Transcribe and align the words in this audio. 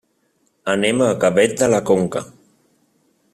Anem 0.73 1.03
a 1.07 1.09
Gavet 1.25 1.53
de 1.61 1.67
la 1.75 1.83
Conca. 1.91 2.25